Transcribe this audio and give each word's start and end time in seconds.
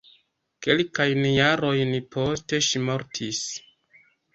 Kelkajn 0.67 1.21
jarojn 1.33 1.95
poste 2.19 2.65
ŝi 2.71 2.87
mortis. 2.91 3.49